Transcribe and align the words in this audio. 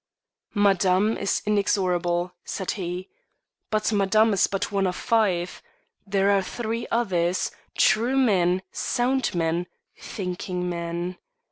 "Madame 0.55 1.15
is 1.15 1.43
inexorable," 1.45 2.33
said 2.43 2.71
he; 2.71 3.07
"but 3.69 3.91
Madame 3.93 4.33
is 4.33 4.47
but 4.47 4.71
one 4.71 4.87
of 4.87 4.95
five. 4.95 5.61
There 6.07 6.31
are 6.31 6.41
three 6.41 6.87
others 6.89 7.51
true 7.77 8.17
men, 8.17 8.63
sound 8.71 9.35
men, 9.35 9.67
thinking 9.99 10.67
men. 10.67 11.17